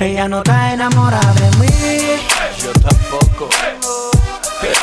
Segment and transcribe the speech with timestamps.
[0.00, 2.18] Ella no está enamorada de mí.
[2.58, 3.48] Yo tampoco.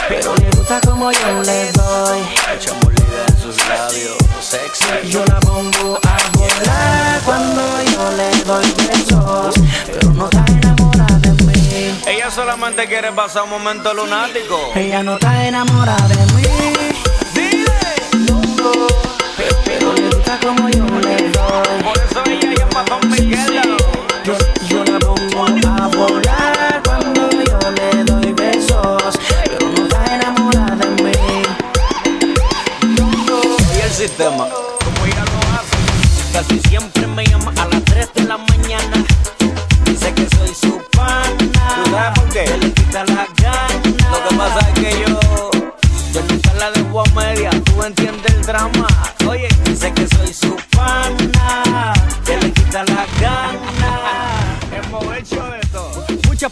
[0.08, 2.20] Pero le gusta como yo le doy.
[2.56, 4.18] Echamos líder en sus labios.
[4.40, 5.10] Sexy.
[5.10, 9.56] Yo la pongo a volar cuando yo le doy besos.
[9.88, 12.02] Pero no está enamorada de mí.
[12.08, 14.72] Ella solamente quiere pasar un momento lunático.
[14.76, 16.87] Ella no está enamorada de mí.
[20.28, 21.84] Gusta como yo le doy.
[21.84, 23.78] Por eso ella llama a Don Miguel.
[24.24, 24.34] Yo,
[24.68, 29.18] yo la pongo a volar cuando yo le doy besos.
[29.46, 31.12] Pero no está enamorada de mí.
[33.76, 34.48] Y el sistema,
[34.84, 35.78] como ella lo hace,
[36.34, 39.06] casi siempre me llama a las 3 de la mañana.
[39.86, 41.38] Dice que soy su pana.
[41.38, 42.44] ¿Tú sabes por qué?
[42.44, 43.86] Que le quita las ganas.
[44.12, 45.20] Lo que pasa es que yo,
[46.14, 47.50] yo nunca la dejo a media.
[47.64, 48.87] Tú entiendes el drama.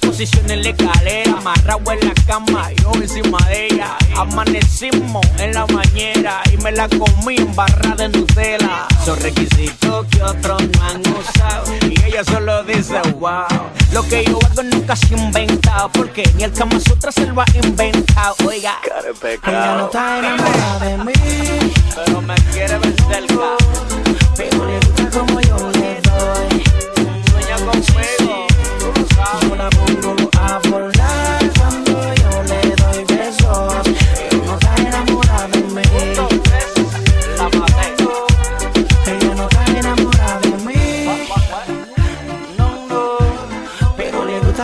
[0.05, 3.97] Posiciones en la escalera, amarrado en la cama, yo encima de ella.
[4.15, 8.87] Amanecimos en la bañera y me la comí en barra de Nutella.
[9.03, 13.45] Son requisitos que otros no han usado y ella solo dice wow.
[13.91, 17.41] Lo que yo hago nunca se ha inventado porque ni el Kama Sutra se lo
[17.41, 18.35] ha inventado.
[18.45, 18.75] Oiga,
[19.47, 21.13] Ella no está enamorada de mí.
[21.95, 24.84] pero me quiere ver cerca.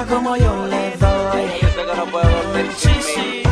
[0.01, 1.45] Gusta como yo le doy.
[1.61, 3.43] Yo sé que no puedo dormir mí.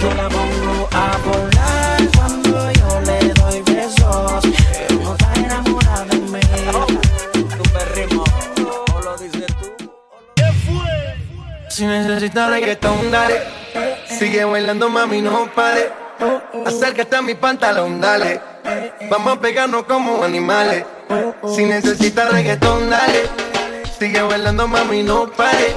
[0.00, 4.42] Yo la pongo a volar cuando yo le doy besos.
[4.72, 6.40] Pero no está enamorada de mí.
[7.56, 8.24] Tu perrimo,
[8.94, 9.90] o lo dices tú.
[11.68, 13.42] Si necesitas reggaetón, dale.
[14.06, 15.90] Sigue bailando, mami, no pare.
[16.66, 18.40] Acércate a mi pantalón, dale.
[19.10, 20.84] Vamos a pegarnos como animales.
[21.54, 23.43] Si necesitas reggaetón, dale.
[24.04, 25.74] Sigue bailando, mami, no pare.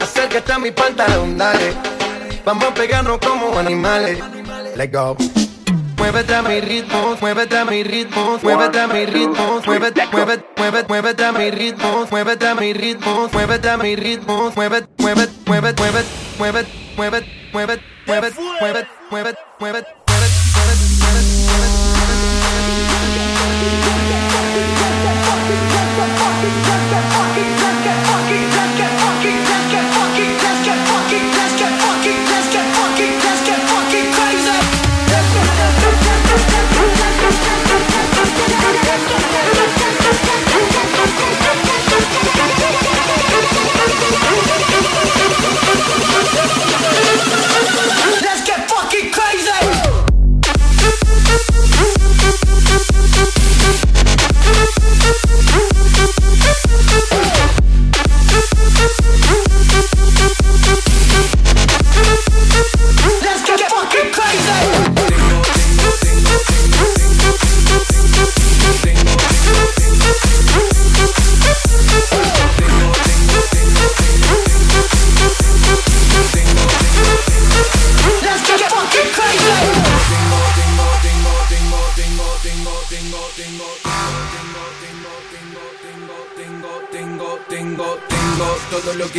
[0.00, 1.74] Acércate a mi pantalón, dale.
[2.42, 4.18] Vamos a pegarnos como animales.
[4.76, 5.14] Let go.
[5.98, 10.88] Muévete a mi ritmo, muévete a mi ritmo, muévete a mi ritmo, muévete, muévete, muévete,
[10.88, 13.28] muévete a mi ritmo, muévete a mi ritmo,
[13.68, 14.50] a mi ritmo,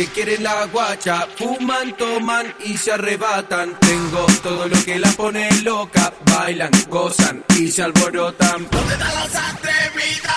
[0.02, 1.28] que quiere la guacha.
[1.36, 3.78] Fuman, toman y se arrebatan.
[3.78, 6.12] Tengo todo lo que la pone loca.
[6.24, 8.68] Bailan, gozan y se alborotan.
[8.70, 10.34] ¿Dónde están las atrevidas?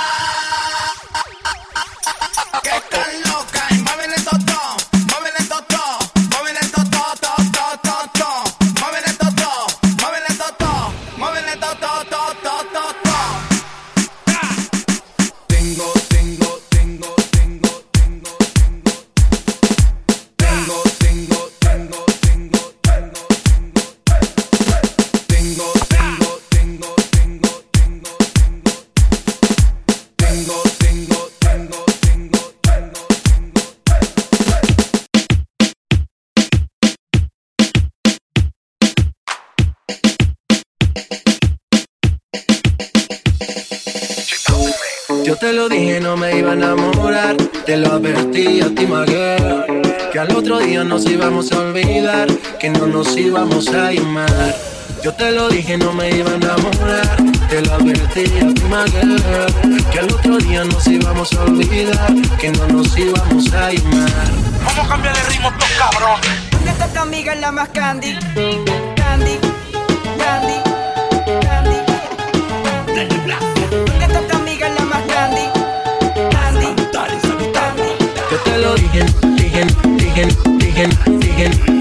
[2.61, 3.54] Que están locas
[47.65, 49.81] Te lo advertí a ti, girl,
[50.11, 52.27] que al otro día nos íbamos a olvidar,
[52.59, 54.55] que no nos íbamos a llamar.
[55.03, 57.17] Yo te lo dije, no me iba a enamorar.
[57.49, 58.61] Te lo advertí a ti,
[59.91, 62.13] Que al otro día nos íbamos a olvidar.
[62.39, 64.11] Que no nos íbamos a llamar.
[64.63, 66.51] Vamos a cambiar el ritmo, estos cabrones.
[66.51, 67.69] ¿Dónde está tu amiga la más?
[67.69, 68.15] Candy,
[68.95, 69.39] candy,
[80.85, 81.74] digging, digging.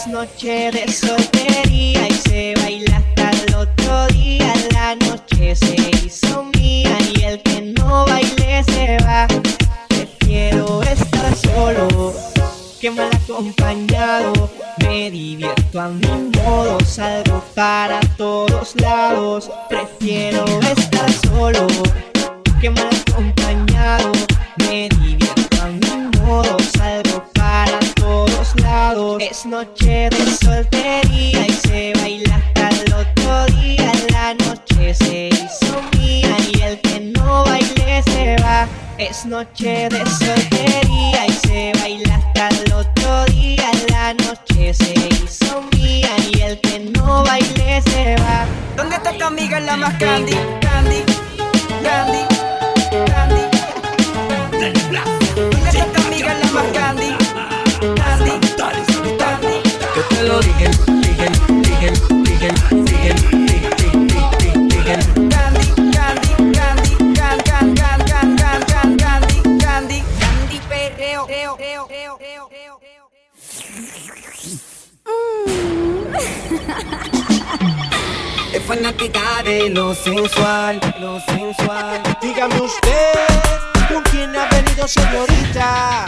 [0.00, 4.50] Es noche de soltería y se baila hasta el otro día.
[4.72, 9.26] La noche se hizo día y el que no baile se va.
[9.88, 12.14] Prefiero estar solo
[12.80, 14.50] que mal acompañado.
[14.78, 19.50] Me divierto a mi modo, salgo para todos lados.
[19.68, 20.46] Prefiero
[20.78, 21.66] estar solo
[22.58, 24.12] que mal acompañado.
[24.56, 26.56] Me divierto a mi modo,
[29.20, 33.92] Es noche de soltería y se baila hasta el otro día.
[34.12, 38.66] La noche se hizo mía y el que no baile se va.
[38.96, 43.70] Es noche de soltería y se baila hasta el otro día.
[43.90, 48.46] La noche se hizo mía y el que no baile se va.
[48.74, 50.32] ¿Dónde está tu amiga la más candy?
[50.62, 51.04] Candy,
[51.82, 52.24] candy,
[53.04, 53.42] candy.
[54.50, 55.19] ¿Dónde
[80.02, 82.02] sensual, lo sensual.
[82.20, 83.14] Dígame usted,
[83.88, 86.06] ¿con quién ha venido, señorita?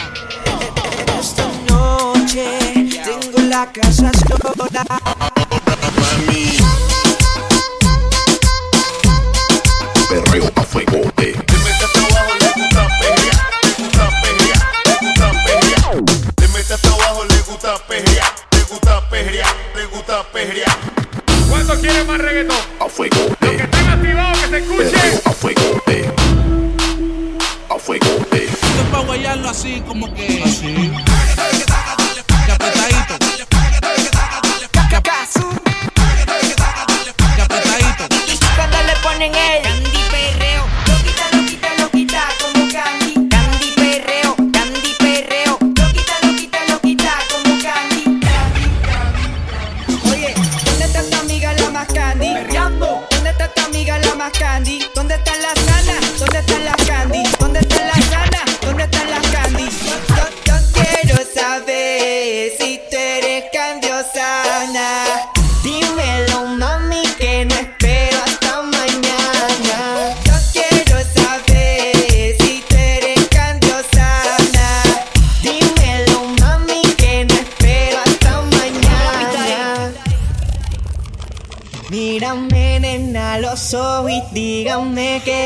[1.19, 4.85] Esta noche tengo la casa sola.
[10.09, 11.43] Perreo a fuego de
[21.83, 23.22] Le
[29.63, 30.52] así, como que.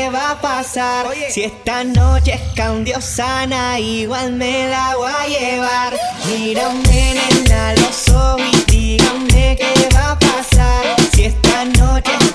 [0.06, 1.06] Va a pasar.
[1.30, 5.98] Si esta noche es candiosana, igual me la voy a llevar.
[6.26, 10.84] Mírame, nena, a los ojos y dígame qué va a pasar.
[11.12, 12.27] Si esta noche es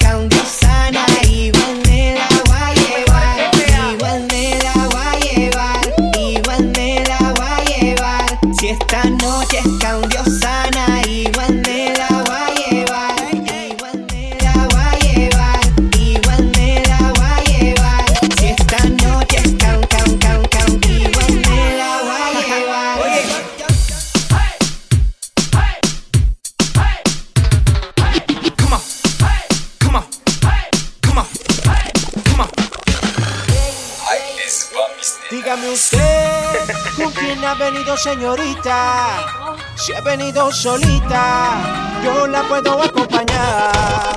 [40.23, 44.15] Si ha venido solita, yo la puedo acompañar.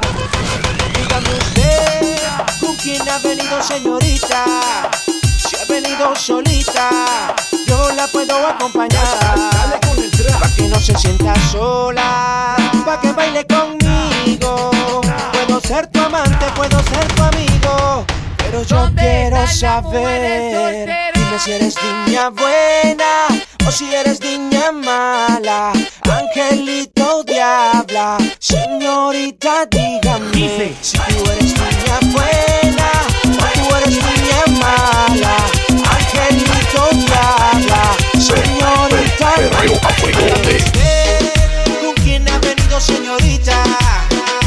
[0.94, 2.18] Dígame usted,
[2.60, 4.44] ¿con quién ha venido señorita?
[5.36, 7.34] Si ha venido solita,
[7.66, 9.80] yo la puedo acompañar.
[10.40, 14.70] Pa' que no se sienta sola, pa' que baile conmigo.
[15.32, 18.06] Puedo ser tu amante, puedo ser tu amigo.
[18.36, 23.28] Pero yo quiero saber, si eres niña buena
[23.66, 25.72] o si eres niña mala.
[26.10, 32.90] Angelito diabla, señorita, dígame si tú eres niña buena
[33.26, 35.36] o tú eres niña mala.
[35.96, 37.82] Angelito diabla,
[38.18, 40.58] señorita, dígame.
[41.82, 43.62] ¿Con quién ha venido señorita?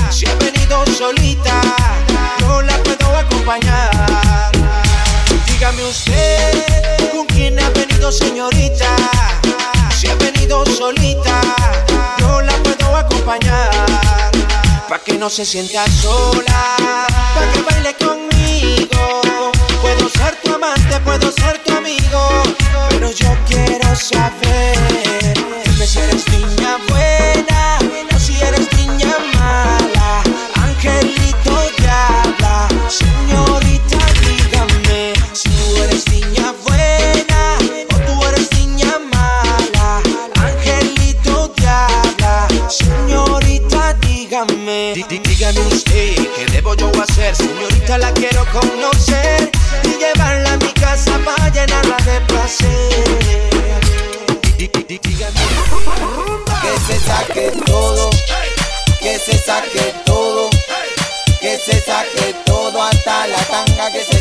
[0.09, 1.61] Si ha venido solita,
[2.41, 4.28] no la puedo acompañar.
[5.69, 8.87] Dígame usted, ¿con quién ha venido señorita?
[9.95, 11.41] Si ha venido solita,
[12.21, 13.69] no la puedo acompañar.
[14.87, 16.75] Pa' que no se sienta sola,
[17.35, 19.21] pa' que baile conmigo.
[19.79, 22.41] Puedo ser tu amante, puedo ser tu amigo,
[22.89, 25.99] pero yo quiero saber dime si
[48.51, 49.51] conocer
[49.83, 53.49] y llevarla a mi casa para llenarla de placer.
[56.61, 58.09] Que se saque todo,
[58.99, 60.49] que se saque todo,
[61.41, 64.18] que se saque todo hasta la tanga, que se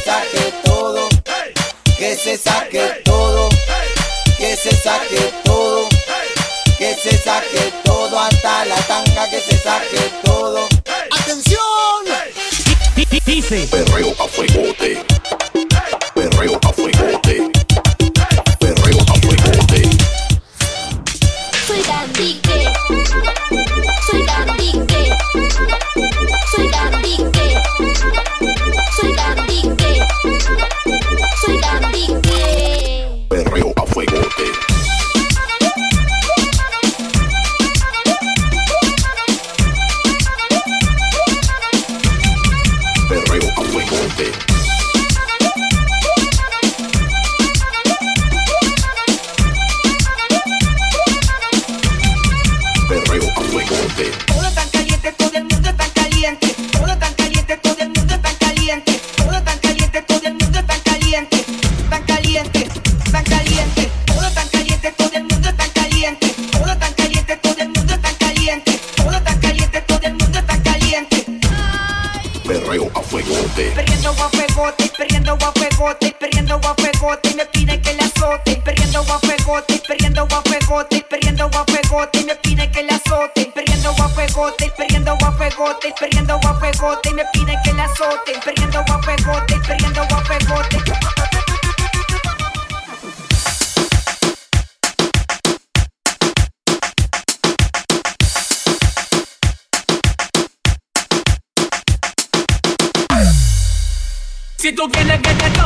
[54.01, 54.28] a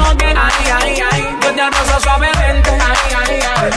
[0.03, 3.71] quieres que ay, ay, ay, yo te rozo suavemente, ay, ay, ay.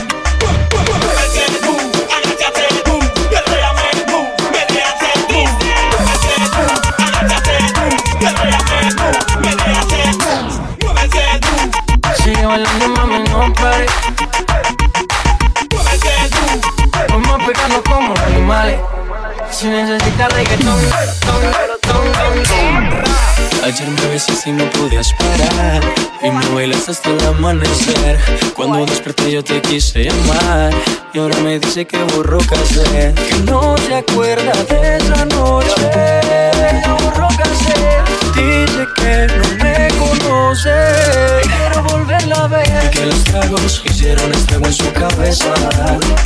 [12.24, 13.86] Sigue bailando, mami, no pare.
[17.10, 18.80] Vamos a pegarnos como animales.
[19.52, 20.80] Si necesitas reggaetón,
[21.26, 21.75] ton.
[23.66, 25.82] Ayer me besaste y no podías parar
[26.22, 28.20] Y me bailaste hasta el amanecer.
[28.56, 30.72] Cuando desperté yo te quise llamar
[31.16, 33.16] Y ahora me dice que borró cassette.
[33.16, 36.22] Que no se acuerda de esa noche
[37.02, 38.06] borró cassette.
[38.36, 40.72] Dice que no me conoce
[41.42, 42.92] Quiero volverla a ver.
[42.92, 45.54] Que los tragos hicieron estrago en su cabeza.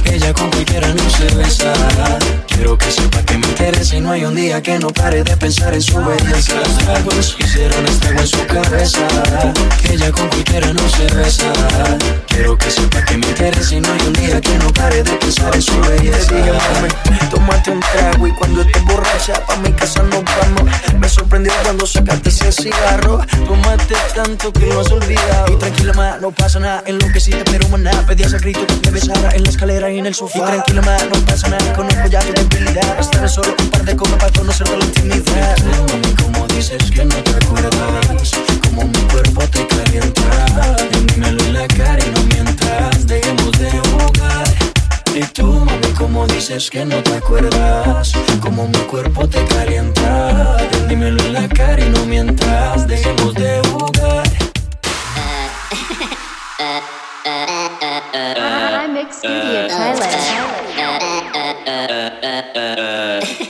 [0.04, 1.74] Ella con cualquiera no se besa.
[2.48, 5.38] Quiero que sepa que me interesa Y no hay un día que no pare de
[5.38, 6.56] pensar en su belleza.
[6.56, 9.08] Los tragos hicieron estrago en su cabeza
[9.90, 11.52] ella con cualquiera no se besa
[12.28, 15.12] Quiero que sepa que me interesa Y no hay un día que no pare de
[15.14, 16.90] pensar en su belleza Dígame,
[17.30, 20.72] tómate un trago y cuando estés borracha pa' mi casa nos vamos.
[21.00, 23.20] Me sorprendió cuando sacaste ese cigarro.
[23.46, 25.54] Tomaste tanto que lo has olvidado.
[25.54, 26.84] Y tranquila, ma, no pasa nada.
[26.86, 27.92] En lo que sí te pero maná.
[28.08, 30.40] Pedías a grito que te besara en la escalera y en el sofá.
[30.40, 31.74] Y tranquila, ma, no pasa nada.
[31.74, 32.98] Conozco ya tu debilidad.
[32.98, 35.58] Bastaré solo un par de copas para conocer la intimidad.
[35.64, 37.19] Mami, como dices que no
[46.68, 48.12] que no te acuerdas
[48.42, 50.58] Como mi cuerpo te calienta
[50.88, 54.28] Dímelo en la cara y no mientras Dejemos de jugar
[58.86, 59.68] iMix Studio
[62.54, 63.49] Tú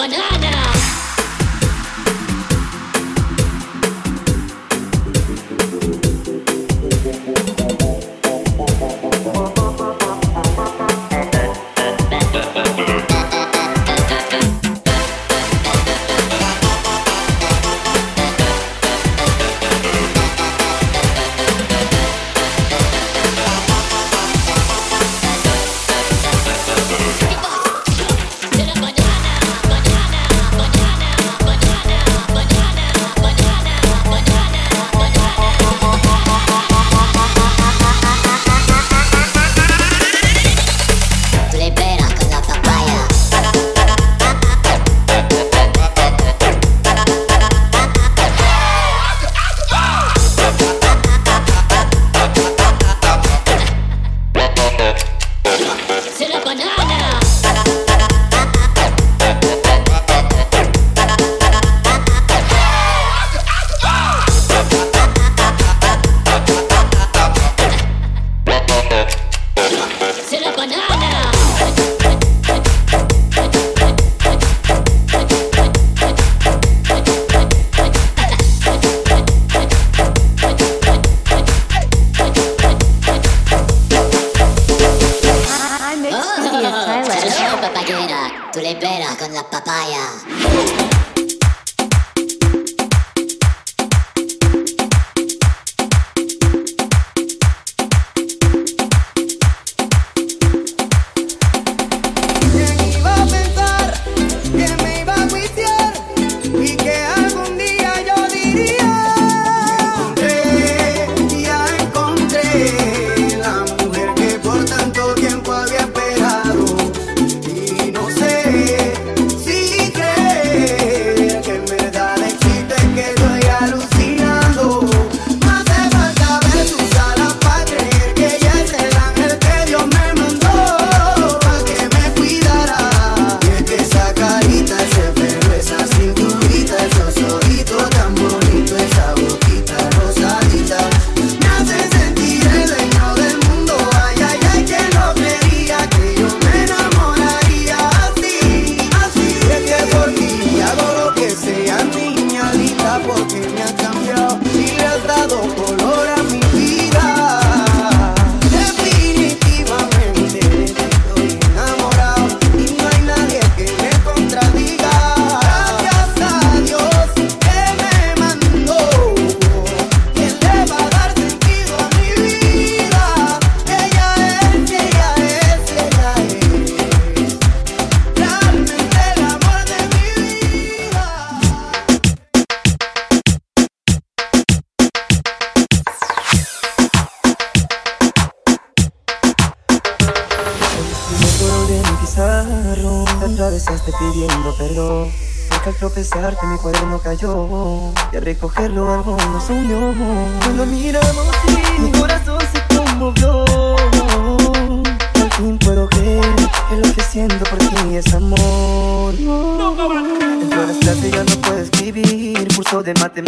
[0.00, 0.39] banana!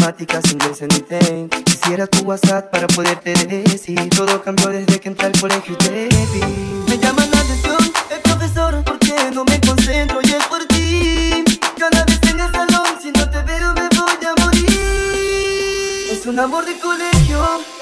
[0.02, 1.48] matemáticas, inglés en mi ten.
[1.48, 4.10] Quisiera tu WhatsApp para poderte decir.
[4.10, 6.48] Todo cambió desde que entré al colegio y te vi
[6.88, 7.78] Me llama la atención
[8.10, 11.44] el profesor porque no me concentro y es por ti.
[11.78, 16.08] Cada vez en el salón, si no te veo me voy a morir.
[16.10, 17.38] Es un amor de colegio,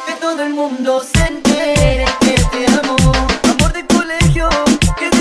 [0.07, 2.97] que todo el mundo se entere que te amo
[3.45, 4.49] Amor de colegio,
[4.99, 5.20] que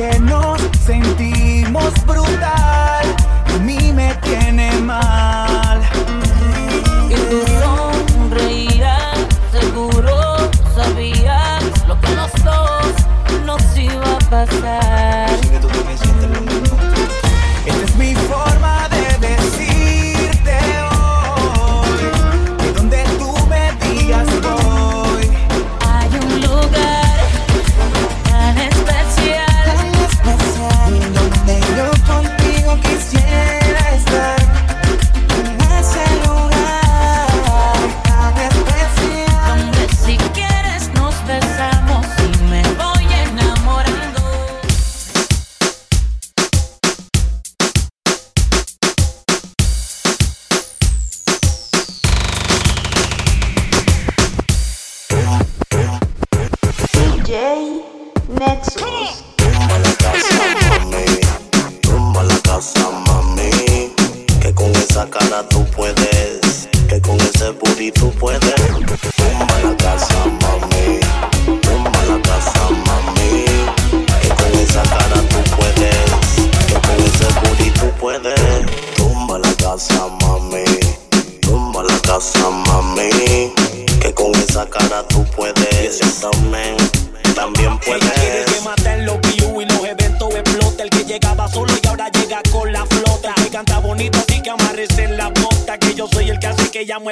[0.00, 0.49] que no
[57.30, 57.84] DJ
[58.26, 59.29] Nexus.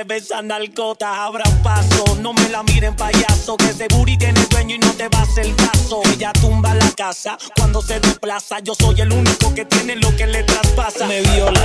[0.08, 2.16] besan nalgota, abran paso.
[2.20, 5.22] No me la miren payaso, que ese booty tiene dueño y no te va a
[5.22, 6.00] hacer caso.
[6.12, 8.58] Ella tumba la casa cuando se desplaza.
[8.60, 11.06] Yo soy el único que tiene lo que le traspasa.
[11.06, 11.57] Me viola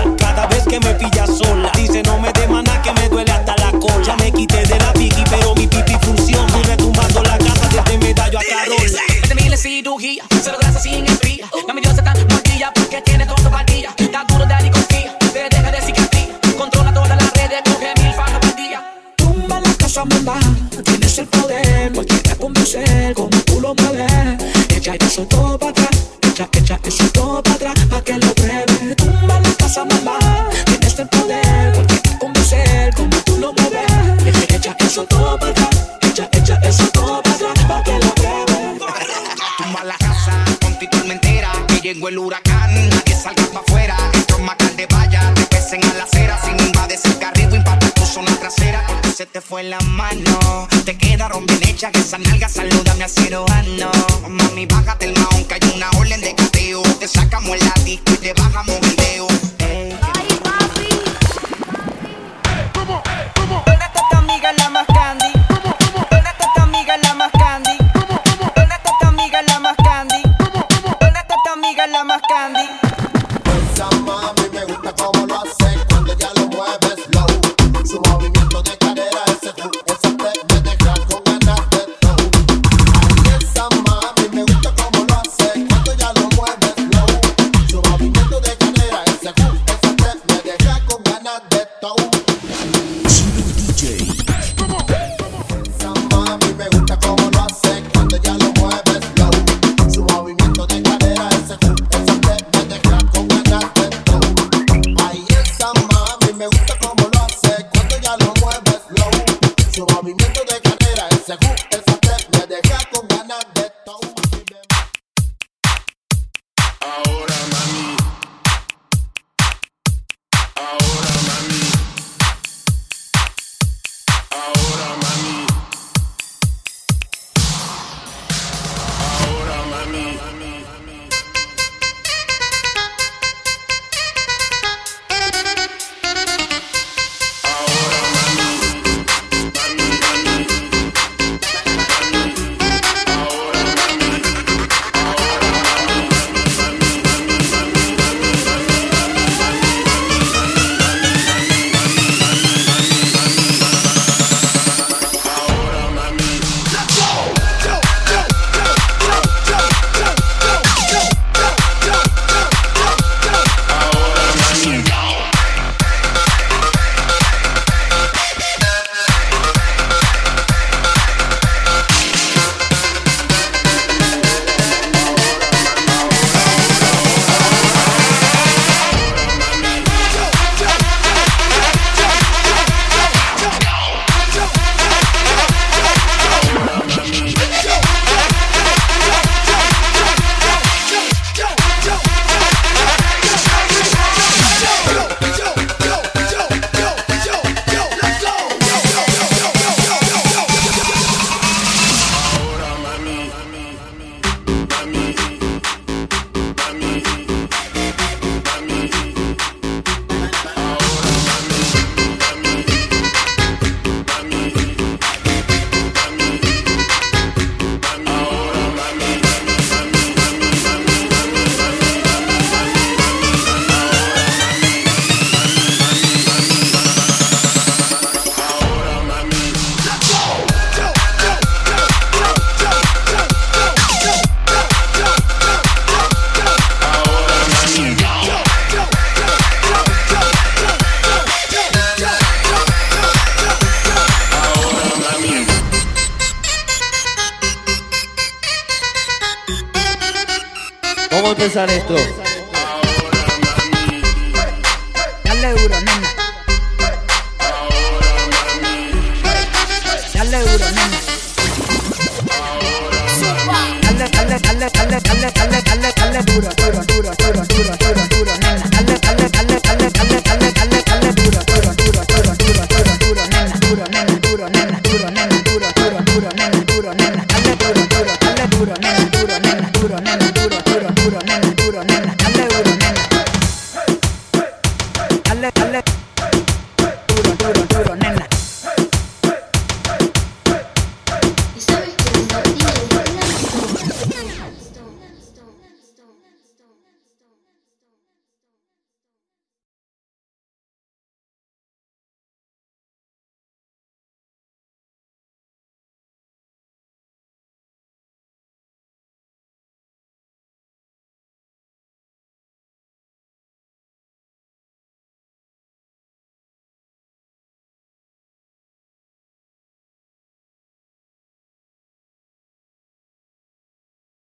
[53.80, 53.92] no.
[54.30, 56.82] Mami, bájate el mao, que hay una orden de cateo.
[57.00, 58.83] Te sacamos el disco y te bajamos